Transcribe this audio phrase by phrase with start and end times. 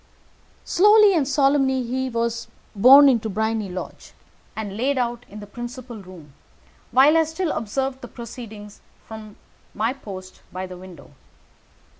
[0.65, 4.13] Slowly and solemnly he was borne into Briony Lodge,
[4.55, 6.33] and laid out in the principal room,
[6.89, 9.35] while I still observed the proceedings from
[9.75, 11.11] my post by the window.